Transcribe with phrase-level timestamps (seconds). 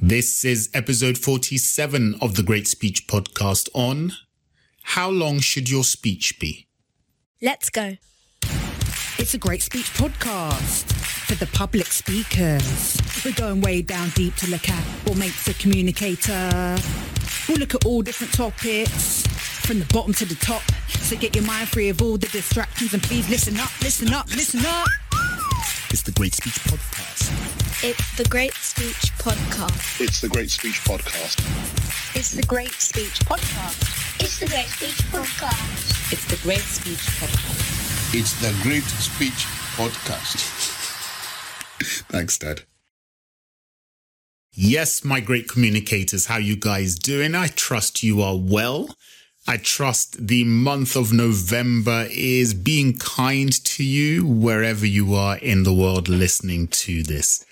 [0.00, 4.12] This is episode 47 of the Great Speech Podcast on
[4.82, 6.68] How Long Should Your Speech Be?
[7.40, 7.96] Let's go.
[9.18, 13.00] It's a great speech podcast for the public speakers.
[13.24, 16.76] We're going way down deep to look at what makes a communicator.
[17.48, 20.62] We'll look at all different topics from the bottom to the top.
[20.88, 24.28] So get your mind free of all the distractions and please listen up, listen up,
[24.28, 24.86] listen up.
[25.96, 27.82] It's the Great Speech Podcast.
[27.82, 29.98] It's the Great Speech Podcast.
[29.98, 32.14] It's the Great Speech Podcast.
[32.14, 34.20] It's the Great Speech Podcast.
[34.22, 36.12] It's the Great Speech Podcast.
[36.12, 38.14] It's the Great Speech Podcast.
[38.14, 40.36] It's the Great Speech Podcast.
[42.10, 42.64] Thanks, Dad.
[44.52, 47.34] Yes, my great communicators, how you guys doing?
[47.34, 48.94] I trust you are well.
[49.48, 55.62] I trust the month of November is being kind to you wherever you are in
[55.62, 57.46] the world listening to this.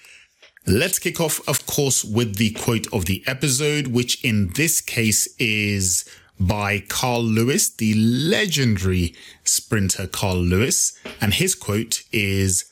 [0.66, 5.32] Let's kick off, of course, with the quote of the episode, which in this case
[5.38, 6.04] is
[6.41, 10.98] by Carl Lewis, the legendary sprinter Carl Lewis.
[11.20, 12.64] And his quote is,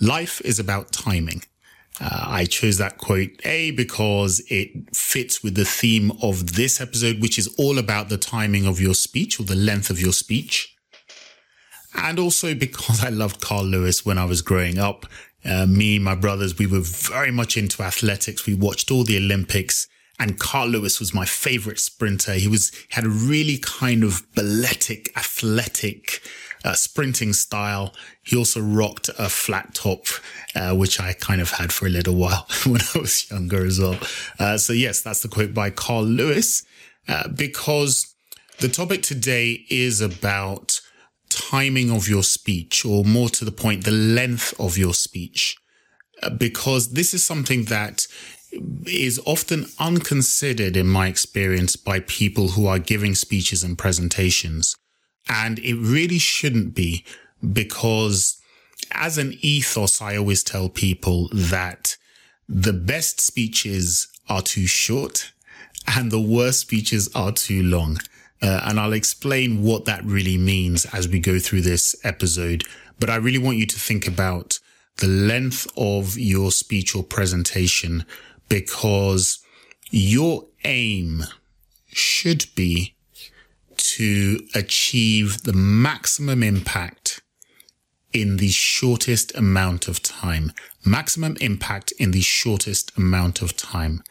[0.00, 1.42] life is about timing.
[2.00, 7.20] Uh, I chose that quote A because it fits with the theme of this episode,
[7.20, 10.74] which is all about the timing of your speech or the length of your speech.
[11.94, 15.06] And also because I loved Carl Lewis when I was growing up.
[15.44, 18.46] Uh, me, my brothers, we were very much into athletics.
[18.46, 22.34] We watched all the Olympics and Carl Lewis was my favorite sprinter.
[22.34, 26.22] He was, had a really kind of balletic, athletic,
[26.64, 27.94] uh, sprinting style.
[28.22, 30.06] He also rocked a flat top,
[30.54, 33.80] uh, which I kind of had for a little while when I was younger as
[33.80, 33.98] well.
[34.38, 36.64] Uh, so yes, that's the quote by Carl Lewis,
[37.08, 38.14] uh, because
[38.60, 40.80] the topic today is about
[41.28, 45.56] timing of your speech, or more to the point, the length of your speech,
[46.22, 48.06] uh, because this is something that
[48.86, 54.76] is often unconsidered in my experience by people who are giving speeches and presentations.
[55.28, 57.04] And it really shouldn't be
[57.52, 58.40] because
[58.92, 61.96] as an ethos, I always tell people that
[62.48, 65.32] the best speeches are too short
[65.86, 67.98] and the worst speeches are too long.
[68.40, 72.64] Uh, and I'll explain what that really means as we go through this episode.
[72.98, 74.58] But I really want you to think about
[74.98, 78.04] the length of your speech or presentation
[78.48, 79.38] because
[79.90, 81.24] your aim
[81.88, 82.94] should be
[83.96, 87.20] to achieve the maximum impact
[88.12, 90.52] in the shortest amount of time.
[90.84, 94.02] Maximum impact in the shortest amount of time.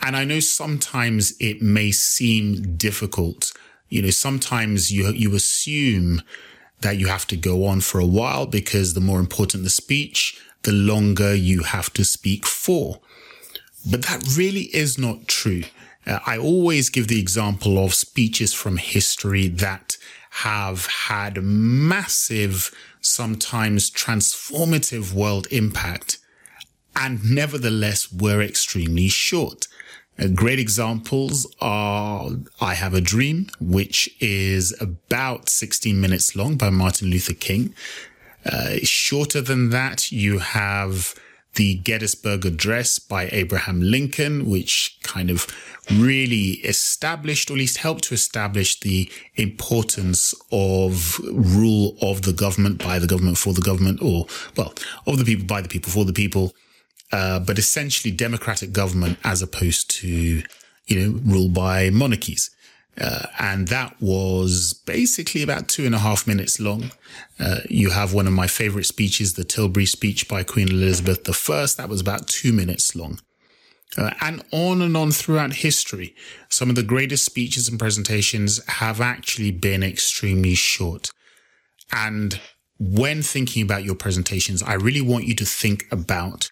[0.00, 3.52] And I know sometimes it may seem difficult.
[3.88, 6.22] You know, sometimes you, you assume
[6.80, 10.40] that you have to go on for a while because the more important the speech,
[10.62, 13.00] the longer you have to speak for.
[13.90, 15.64] But that really is not true.
[16.06, 19.96] Uh, I always give the example of speeches from history that
[20.30, 26.18] have had massive, sometimes transformative world impact
[26.96, 29.66] and nevertheless were extremely short.
[30.18, 36.70] Uh, great examples are I Have a Dream, which is about 16 minutes long by
[36.70, 37.74] Martin Luther King.
[38.46, 41.14] Uh, shorter than that, you have
[41.54, 45.46] the Gettysburg Address by Abraham Lincoln, which kind of
[45.90, 52.78] really established, or at least helped to establish the importance of rule of the government
[52.78, 54.26] by the government for the government, or,
[54.56, 54.74] well,
[55.06, 56.54] of the people by the people for the people.
[57.12, 60.42] Uh, but essentially democratic government as opposed to,
[60.86, 62.50] you know, rule by monarchies.
[63.00, 66.92] Uh, and that was basically about two and a half minutes long.
[67.40, 71.66] Uh, you have one of my favorite speeches, the Tilbury speech by Queen Elizabeth I.
[71.76, 73.18] That was about two minutes long.
[73.96, 76.14] Uh, and on and on throughout history,
[76.48, 81.10] some of the greatest speeches and presentations have actually been extremely short.
[81.92, 82.40] And
[82.78, 86.50] when thinking about your presentations, I really want you to think about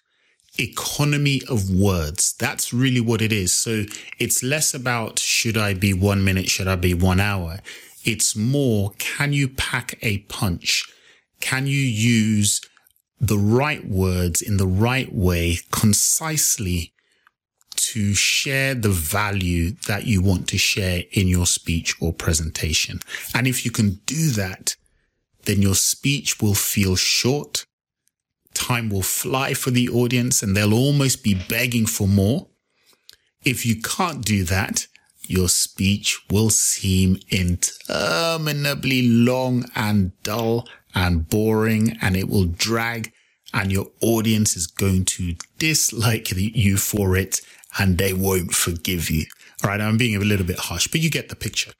[0.59, 2.33] economy of words.
[2.37, 3.53] That's really what it is.
[3.53, 3.85] So
[4.19, 7.59] it's less about should I be one minute, should I be one hour?
[8.03, 10.83] It's more, can you pack a punch?
[11.39, 12.61] Can you use
[13.19, 16.93] the right words in the right way, concisely
[17.75, 22.99] to share the value that you want to share in your speech or presentation?
[23.33, 24.75] And if you can do that,
[25.45, 27.65] then your speech will feel short
[28.53, 32.47] time will fly for the audience and they'll almost be begging for more.
[33.43, 34.87] If you can't do that,
[35.27, 43.11] your speech will seem interminably long and dull and boring and it will drag
[43.53, 47.41] and your audience is going to dislike you for it
[47.77, 49.25] and they won't forgive you.
[49.63, 49.81] All right.
[49.81, 51.71] I'm being a little bit harsh, but you get the picture.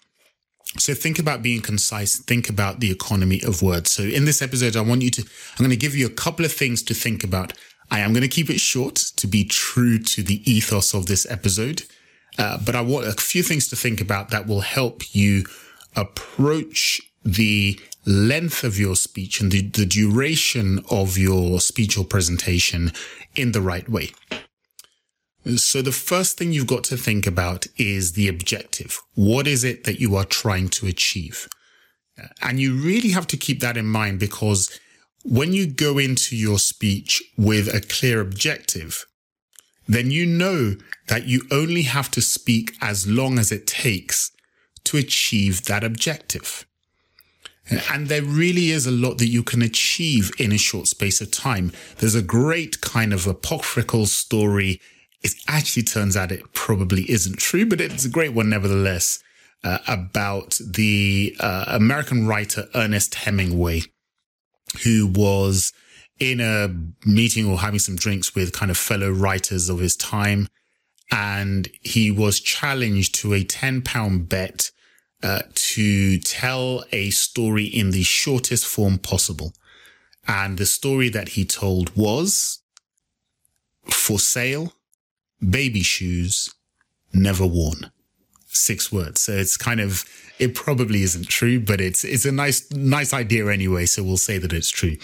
[0.77, 2.17] So think about being concise.
[2.17, 3.91] Think about the economy of words.
[3.91, 6.45] So in this episode, I want you to, I'm going to give you a couple
[6.45, 7.53] of things to think about.
[7.91, 11.29] I am going to keep it short to be true to the ethos of this
[11.29, 11.83] episode.
[12.37, 15.43] Uh, but I want a few things to think about that will help you
[15.95, 22.91] approach the length of your speech and the, the duration of your speech or presentation
[23.35, 24.11] in the right way.
[25.57, 29.01] So the first thing you've got to think about is the objective.
[29.15, 31.49] What is it that you are trying to achieve?
[32.21, 34.79] Uh, and you really have to keep that in mind because
[35.23, 39.05] when you go into your speech with a clear objective,
[39.87, 40.75] then you know
[41.07, 44.31] that you only have to speak as long as it takes
[44.85, 46.65] to achieve that objective.
[47.91, 51.31] And there really is a lot that you can achieve in a short space of
[51.31, 51.71] time.
[51.97, 54.81] There's a great kind of apocryphal story
[55.23, 59.23] it actually turns out it probably isn't true, but it's a great one nevertheless,
[59.63, 63.83] uh, about the uh, American writer Ernest Hemingway,
[64.83, 65.71] who was
[66.19, 66.75] in a
[67.05, 70.47] meeting or having some drinks with kind of fellow writers of his time.
[71.11, 74.71] And he was challenged to a 10 pound bet
[75.21, 79.53] uh, to tell a story in the shortest form possible.
[80.27, 82.59] And the story that he told was
[83.85, 84.73] for sale
[85.49, 86.53] baby shoes
[87.13, 87.91] never worn.
[88.47, 89.21] Six words.
[89.21, 90.05] So it's kind of,
[90.39, 93.85] it probably isn't true, but it's, it's a nice, nice idea anyway.
[93.85, 94.97] So we'll say that it's true.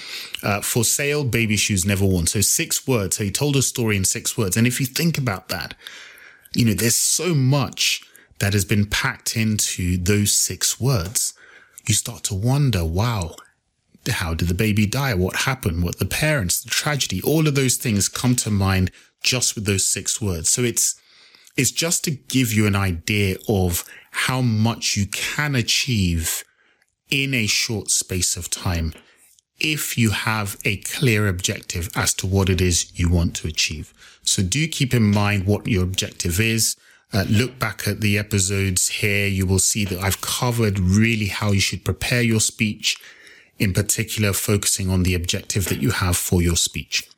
[0.43, 2.27] Uh, for sale, baby shoes never worn.
[2.27, 3.17] So six words.
[3.17, 4.55] So he told a story in six words.
[4.55, 5.73] And if you think about that,
[6.53, 8.03] you know, there's so much
[8.39, 11.33] that has been packed into those six words.
[11.87, 13.35] You start to wonder, wow,
[14.09, 15.13] how did the baby die?
[15.13, 15.83] What happened?
[15.83, 19.85] What the parents, the tragedy, all of those things come to mind just with those
[19.85, 20.49] six words.
[20.49, 20.99] So it's,
[21.57, 26.43] it's just to give you an idea of how much you can achieve
[27.09, 28.93] in a short space of time
[29.59, 33.93] if you have a clear objective as to what it is you want to achieve.
[34.21, 36.77] So do keep in mind what your objective is.
[37.11, 39.27] Uh, look back at the episodes here.
[39.27, 42.97] You will see that I've covered really how you should prepare your speech,
[43.57, 47.09] in particular, focusing on the objective that you have for your speech.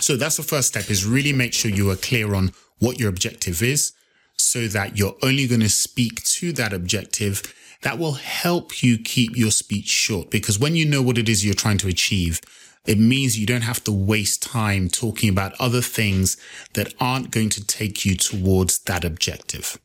[0.00, 3.08] So that's the first step is really make sure you are clear on what your
[3.08, 3.92] objective is
[4.36, 7.54] so that you're only going to speak to that objective.
[7.82, 11.44] That will help you keep your speech short because when you know what it is
[11.44, 12.40] you're trying to achieve,
[12.86, 16.36] it means you don't have to waste time talking about other things
[16.74, 19.78] that aren't going to take you towards that objective.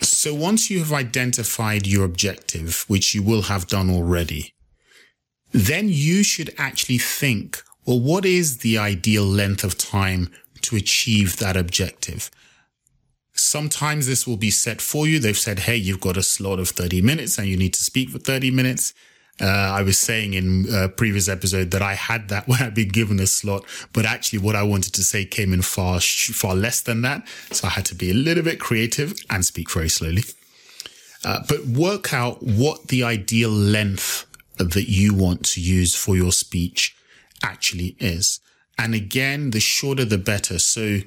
[0.00, 4.54] So once you have identified your objective, which you will have done already,
[5.52, 10.30] then you should actually think well, what is the ideal length of time
[10.60, 12.30] to achieve that objective?
[13.32, 15.18] Sometimes this will be set for you.
[15.18, 18.10] They've said, Hey, you've got a slot of 30 minutes and you need to speak
[18.10, 18.92] for 30 minutes.
[19.40, 22.90] Uh, I was saying in a previous episode that I had that when I'd been
[22.90, 23.64] given a slot,
[23.94, 27.26] but actually what I wanted to say came in far, far less than that.
[27.52, 30.24] So I had to be a little bit creative and speak very slowly.
[31.24, 34.26] Uh, but work out what the ideal length
[34.58, 36.94] that you want to use for your speech
[37.42, 38.40] actually is.
[38.78, 40.58] And again, the shorter, the better.
[40.58, 41.00] So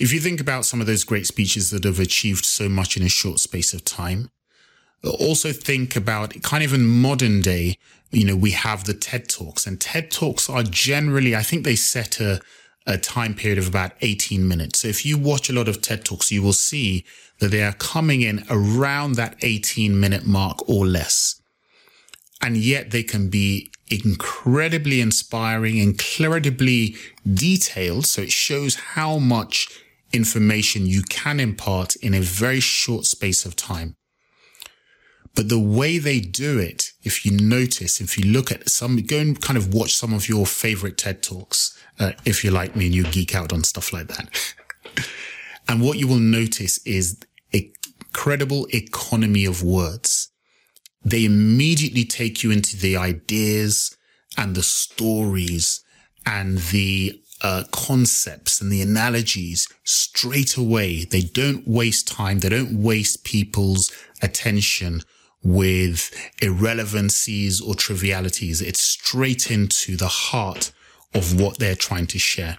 [0.00, 3.02] if you think about some of those great speeches that have achieved so much in
[3.02, 4.30] a short space of time,
[5.04, 7.78] also think about kind of in modern day,
[8.10, 11.76] you know, we have the TED Talks and TED Talks are generally, I think they
[11.76, 12.40] set a,
[12.86, 14.80] a time period of about 18 minutes.
[14.80, 17.04] So if you watch a lot of TED Talks, you will see
[17.40, 21.40] that they are coming in around that 18 minute mark or less.
[22.40, 26.96] And yet they can be incredibly inspiring, incredibly
[27.32, 28.06] detailed.
[28.06, 29.68] So it shows how much
[30.12, 33.96] information you can impart in a very short space of time.
[35.34, 39.18] But the way they do it, if you notice, if you look at some, go
[39.18, 42.86] and kind of watch some of your favorite TED Talks, uh, if you're like me
[42.86, 44.54] and you geek out on stuff like that.
[45.68, 47.18] and what you will notice is
[47.52, 47.72] a
[48.12, 50.30] credible economy of words
[51.04, 53.96] they immediately take you into the ideas
[54.36, 55.84] and the stories
[56.26, 61.04] and the uh, concepts and the analogies straight away.
[61.04, 62.38] They don't waste time.
[62.38, 63.92] They don't waste people's
[64.22, 65.02] attention
[65.42, 68.62] with irrelevancies or trivialities.
[68.62, 70.72] It's straight into the heart
[71.12, 72.58] of what they're trying to share.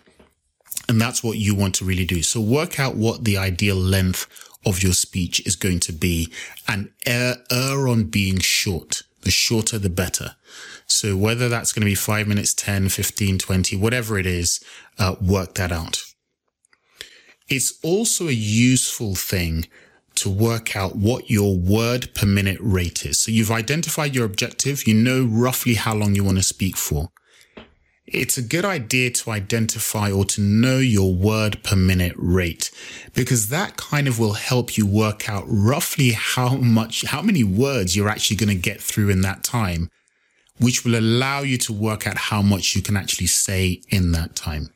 [0.87, 2.21] And that's what you want to really do.
[2.21, 4.27] So work out what the ideal length
[4.65, 6.31] of your speech is going to be
[6.67, 9.03] and err, err on being short.
[9.21, 10.35] The shorter, the better.
[10.85, 14.63] So whether that's going to be five minutes, 10, 15, 20, whatever it is,
[14.99, 16.03] uh, work that out.
[17.47, 19.65] It's also a useful thing
[20.15, 23.19] to work out what your word per minute rate is.
[23.19, 24.87] So you've identified your objective.
[24.87, 27.09] You know roughly how long you want to speak for.
[28.07, 32.69] It's a good idea to identify or to know your word per minute rate
[33.15, 37.95] because that kind of will help you work out roughly how much, how many words
[37.95, 39.89] you're actually going to get through in that time,
[40.59, 44.35] which will allow you to work out how much you can actually say in that
[44.35, 44.69] time.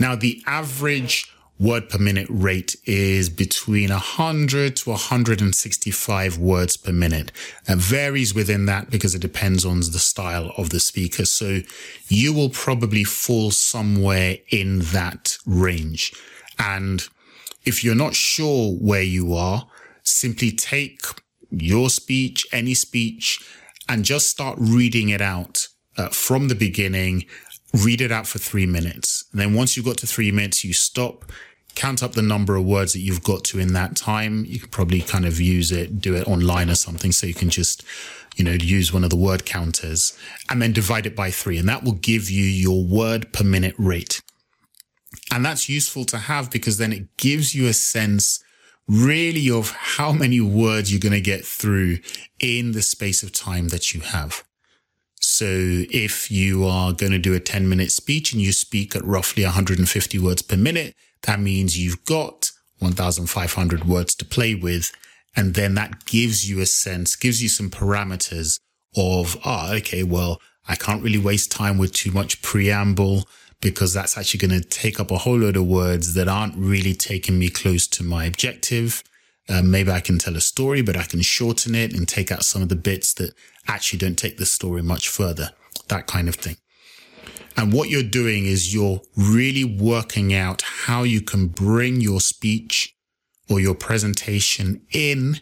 [0.00, 7.30] Now, the average word per minute rate is between 100 to 165 words per minute.
[7.68, 11.26] It varies within that because it depends on the style of the speaker.
[11.26, 11.60] So
[12.08, 16.14] you will probably fall somewhere in that range.
[16.58, 17.06] And
[17.66, 19.68] if you're not sure where you are,
[20.02, 21.02] simply take
[21.50, 23.38] your speech, any speech,
[23.86, 27.26] and just start reading it out uh, from the beginning.
[27.74, 29.24] Read it out for three minutes.
[29.32, 31.30] And then once you've got to three minutes, you stop
[31.80, 34.44] count up the number of words that you've got to in that time.
[34.46, 37.10] You could probably kind of use it, do it online or something.
[37.10, 37.82] So you can just,
[38.36, 40.12] you know, use one of the word counters
[40.50, 41.56] and then divide it by three.
[41.56, 44.20] And that will give you your word per minute rate.
[45.32, 48.44] And that's useful to have because then it gives you a sense
[48.86, 51.96] really of how many words you're going to get through
[52.38, 54.44] in the space of time that you have.
[55.18, 59.02] So if you are going to do a 10 minute speech and you speak at
[59.02, 64.92] roughly 150 words per minute, that means you've got 1,500 words to play with.
[65.36, 68.58] And then that gives you a sense, gives you some parameters
[68.96, 73.28] of, ah, oh, okay, well, I can't really waste time with too much preamble
[73.60, 76.94] because that's actually going to take up a whole load of words that aren't really
[76.94, 79.04] taking me close to my objective.
[79.48, 82.44] Uh, maybe I can tell a story, but I can shorten it and take out
[82.44, 83.34] some of the bits that
[83.68, 85.50] actually don't take the story much further.
[85.88, 86.56] That kind of thing.
[87.56, 92.94] And what you're doing is you're really working out how you can bring your speech
[93.48, 95.40] or your presentation in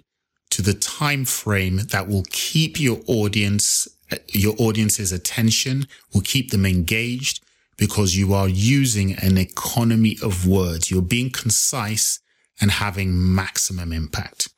[0.51, 3.87] to the time frame that will keep your audience,
[4.29, 7.45] your audience's attention, will keep them engaged
[7.77, 10.91] because you are using an economy of words.
[10.91, 12.21] You're being concise
[12.61, 14.49] and having maximum impact.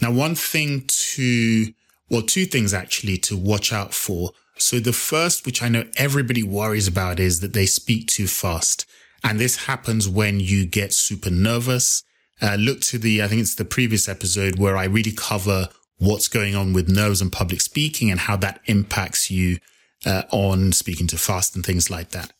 [0.00, 1.72] Now, one thing to,
[2.10, 6.42] well, two things actually to watch out for so the first, which I know everybody
[6.42, 8.86] worries about is that they speak too fast.
[9.22, 12.02] And this happens when you get super nervous.
[12.40, 15.68] Uh, look to the, I think it's the previous episode where I really cover
[15.98, 19.58] what's going on with nerves and public speaking and how that impacts you
[20.04, 22.32] uh, on speaking too fast and things like that.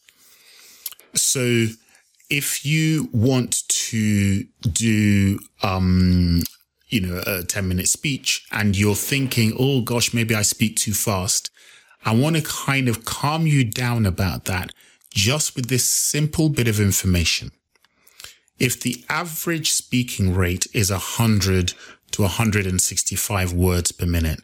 [1.14, 1.66] So
[2.28, 6.42] if you want to do, um,
[6.88, 10.92] you know, a 10 minute speech and you're thinking, oh gosh, maybe I speak too
[10.92, 11.50] fast.
[12.04, 14.72] I want to kind of calm you down about that
[15.10, 17.50] just with this simple bit of information.
[18.58, 21.74] If the average speaking rate is 100
[22.12, 24.40] to 165 words per minute,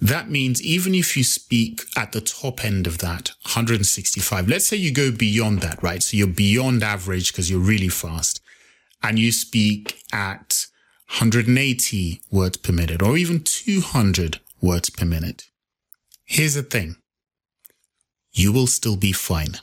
[0.00, 4.76] that means even if you speak at the top end of that, 165, let's say
[4.76, 6.02] you go beyond that, right?
[6.02, 8.40] So you're beyond average because you're really fast
[9.02, 10.66] and you speak at
[11.08, 15.48] 180 words per minute or even 200 words per minute.
[16.28, 16.96] Here's the thing.
[18.32, 19.56] You will still be fine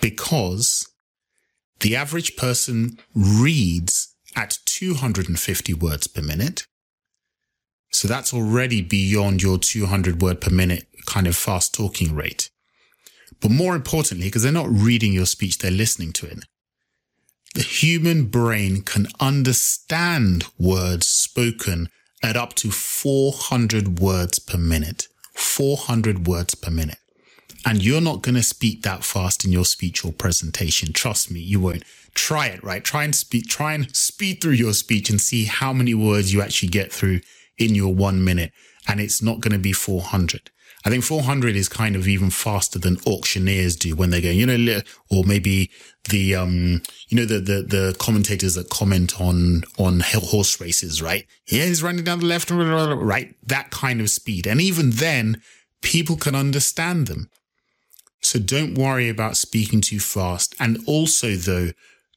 [0.00, 0.88] because
[1.80, 6.64] the average person reads at 250 words per minute.
[7.90, 12.50] So that's already beyond your 200 word per minute kind of fast talking rate.
[13.40, 16.44] But more importantly, because they're not reading your speech, they're listening to it.
[17.56, 21.88] The human brain can understand words spoken
[22.22, 25.08] at up to 400 words per minute.
[25.38, 26.98] 400 words per minute.
[27.64, 30.92] And you're not going to speak that fast in your speech or presentation.
[30.92, 31.84] Trust me, you won't.
[32.14, 32.84] Try it, right?
[32.84, 36.42] Try and speak, try and speed through your speech and see how many words you
[36.42, 37.20] actually get through
[37.56, 38.52] in your one minute.
[38.88, 40.50] And it's not going to be 400.
[40.84, 44.46] I think 400 is kind of even faster than auctioneers do when they go, you
[44.46, 44.80] know,
[45.10, 45.70] or maybe
[46.08, 51.26] the, um, you know, the, the, the commentators that comment on, on horse races, right?
[51.48, 53.34] Yeah, he's running down the left, and right?
[53.46, 54.46] That kind of speed.
[54.46, 55.42] And even then,
[55.82, 57.28] people can understand them.
[58.20, 60.54] So don't worry about speaking too fast.
[60.58, 61.70] And also though,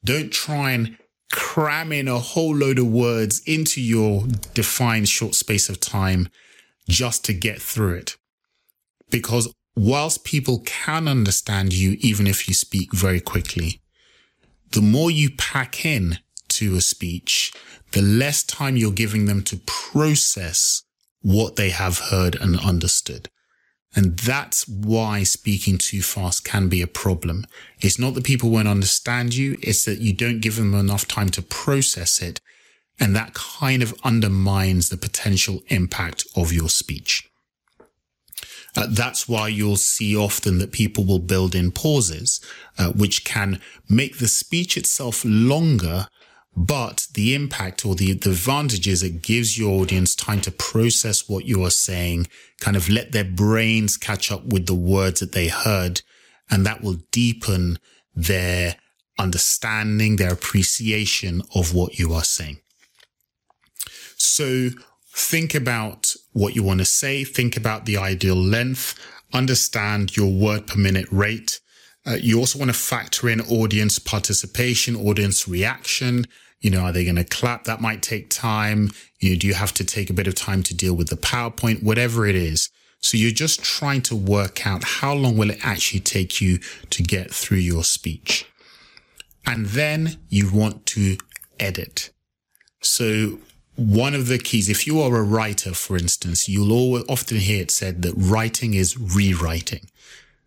[0.03, 0.97] don't try and
[1.31, 6.27] cram in a whole load of words into your defined short space of time
[6.87, 8.17] just to get through it.
[9.09, 13.81] Because whilst people can understand you, even if you speak very quickly,
[14.71, 16.19] the more you pack in
[16.49, 17.53] to a speech,
[17.91, 20.83] the less time you're giving them to process
[21.21, 23.29] what they have heard and understood.
[23.93, 27.45] And that's why speaking too fast can be a problem.
[27.81, 29.57] It's not that people won't understand you.
[29.61, 32.39] It's that you don't give them enough time to process it.
[33.01, 37.27] And that kind of undermines the potential impact of your speech.
[38.77, 42.39] Uh, that's why you'll see often that people will build in pauses,
[42.77, 46.07] uh, which can make the speech itself longer,
[46.55, 51.27] but the impact or the, the advantage is it gives your audience time to process
[51.27, 52.27] what you are saying,
[52.59, 56.01] kind of let their brains catch up with the words that they heard,
[56.49, 57.79] and that will deepen
[58.15, 58.75] their
[59.17, 62.60] understanding, their appreciation of what you are saying.
[64.41, 64.69] So
[65.13, 67.23] think about what you want to say.
[67.23, 68.95] Think about the ideal length.
[69.31, 71.59] Understand your word per minute rate.
[72.07, 76.25] Uh, you also want to factor in audience participation, audience reaction.
[76.59, 77.65] You know, are they going to clap?
[77.65, 78.89] That might take time.
[79.19, 81.17] You know, do you have to take a bit of time to deal with the
[81.17, 81.83] PowerPoint?
[81.83, 82.71] Whatever it is.
[82.99, 86.57] So you're just trying to work out how long will it actually take you
[86.89, 88.47] to get through your speech.
[89.45, 91.17] And then you want to
[91.59, 92.09] edit.
[92.81, 93.37] So
[93.81, 97.61] one of the keys, if you are a writer, for instance, you'll always, often hear
[97.61, 99.87] it said that writing is rewriting.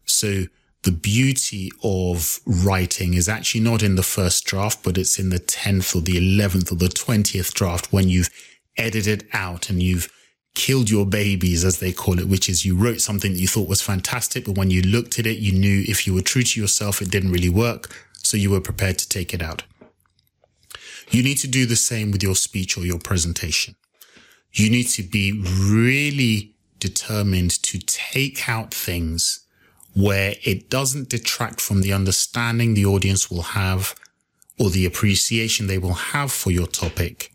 [0.04, 0.44] So
[0.84, 5.40] the beauty of writing is actually not in the first draft, but it's in the
[5.40, 8.30] 10th or the 11th or the 20th draft when you've
[8.76, 10.12] edited out and you've
[10.54, 13.68] killed your babies, as they call it, which is you wrote something that you thought
[13.68, 16.60] was fantastic, but when you looked at it, you knew if you were true to
[16.60, 17.90] yourself, it didn't really work.
[18.18, 19.64] So you were prepared to take it out.
[21.11, 23.76] You need to do the same with your speech or your presentation.
[24.52, 29.40] You need to be really determined to take out things
[29.94, 33.94] where it doesn't detract from the understanding the audience will have
[34.58, 37.32] or the appreciation they will have for your topic,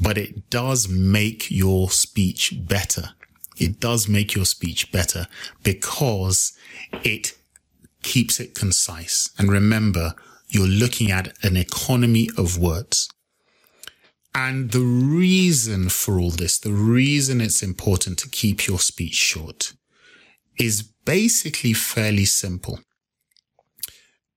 [0.00, 3.10] but it does make your speech better.
[3.58, 5.28] It does make your speech better
[5.62, 6.52] because
[7.04, 7.34] it
[8.02, 9.30] keeps it concise.
[9.38, 10.14] And remember,
[10.52, 13.08] you're looking at an economy of words.
[14.34, 19.72] And the reason for all this, the reason it's important to keep your speech short
[20.58, 22.80] is basically fairly simple.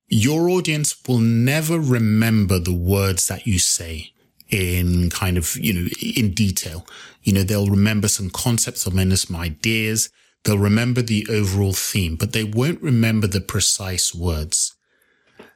[0.08, 4.12] Your audience will never remember the words that you say
[4.50, 6.86] in kind of, you know, in detail.
[7.24, 10.10] You know, they'll remember some concepts, or remember some ideas.
[10.44, 14.65] They'll remember the overall theme, but they won't remember the precise words.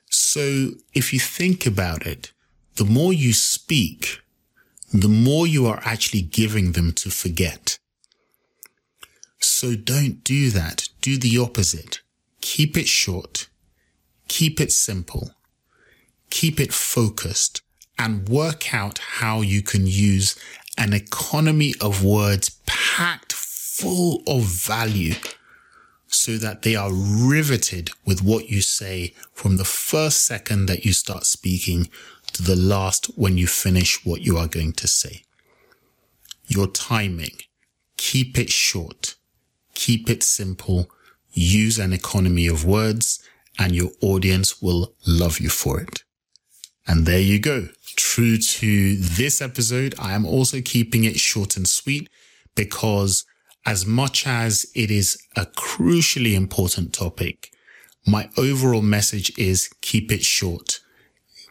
[0.10, 2.32] So if you think about it,
[2.76, 4.22] the more you speak,
[4.92, 7.78] the more you are actually giving them to forget.
[9.40, 10.90] So don't do that.
[11.02, 12.02] Do the opposite.
[12.42, 13.48] Keep it short.
[14.28, 15.32] Keep it simple.
[16.30, 17.62] Keep it focused
[17.98, 20.36] and work out how you can use
[20.78, 25.16] an economy of words packed full of value
[26.10, 30.94] so that they are riveted with what you say from the first second that you
[30.94, 31.90] start speaking
[32.34, 35.24] to the last when you finish what you are going to say.
[36.48, 37.38] Your timing,
[37.98, 39.16] keep it short,
[39.74, 40.90] keep it simple,
[41.32, 43.20] use an economy of words,
[43.58, 46.04] and your audience will love you for it.
[46.88, 47.68] And there you go.
[47.96, 52.10] True to this episode, I am also keeping it short and sweet
[52.56, 53.26] because
[53.66, 57.52] as much as it is a crucially important topic,
[58.06, 60.80] my overall message is keep it short.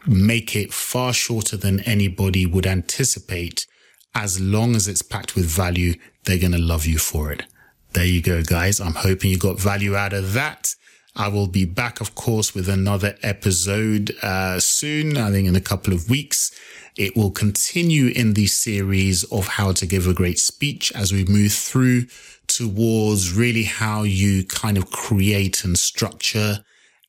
[0.06, 3.66] Make it far shorter than anybody would anticipate.
[4.14, 5.94] As long as it's packed with value,
[6.24, 7.44] they're going to love you for it.
[7.92, 8.80] There you go, guys.
[8.80, 10.74] I'm hoping you got value out of that.
[11.14, 15.16] I will be back, of course, with another episode uh, soon.
[15.16, 16.52] I think in a couple of weeks.
[16.98, 21.24] It will continue in the series of how to give a great speech as we
[21.24, 22.06] move through
[22.48, 26.64] towards really how you kind of create and structure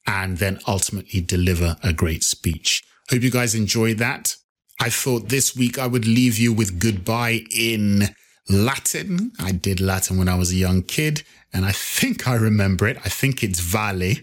[0.05, 2.83] and then ultimately deliver a great speech.
[3.09, 4.35] Hope you guys enjoyed that.
[4.79, 8.09] I thought this week I would leave you with goodbye in
[8.49, 9.31] Latin.
[9.39, 12.97] I did Latin when I was a young kid and I think I remember it.
[13.03, 14.17] I think it's Vale.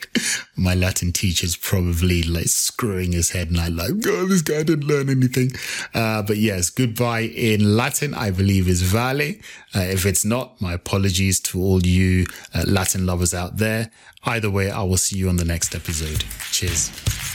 [0.56, 4.86] My Latin teacher's probably like screwing his head and I like, God, this guy didn't
[4.86, 5.52] learn anything.
[5.92, 9.34] Uh, but yes, goodbye in Latin, I believe is Vale.
[9.74, 13.90] Uh, if it's not, my apologies to all you uh, Latin lovers out there.
[14.24, 16.24] Either way, I will see you on the next episode.
[16.52, 17.27] Cheers.